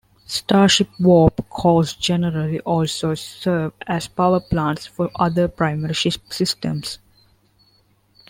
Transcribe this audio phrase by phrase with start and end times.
[0.25, 6.97] Starship warp cores generally also serve as powerplants for other primary ship systems.